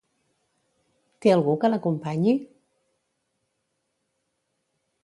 Té 1.25 1.33
algú 1.33 1.55
que 1.65 1.71
l'acompanyi? 1.73 2.35